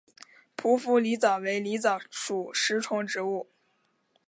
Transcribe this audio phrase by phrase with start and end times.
[0.57, 3.51] 匍匐狸藻为狸藻属食虫植物。